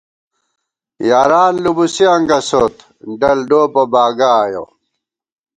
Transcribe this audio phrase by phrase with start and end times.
[1.09, 2.75] یاران لُبُوسی انگَسوت،
[3.19, 4.63] ڈل ڈوپہ باگہ آیَہ